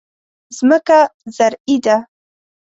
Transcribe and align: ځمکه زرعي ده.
ځمکه 0.57 0.99
زرعي 1.35 1.75
ده. 1.85 1.97